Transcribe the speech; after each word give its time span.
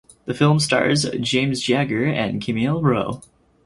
The 0.25 0.33
film 0.33 0.59
stars 0.59 1.05
James 1.19 1.61
Jagger 1.61 2.05
and 2.07 2.43
Camille 2.43 2.81
Rowe. 2.81 3.21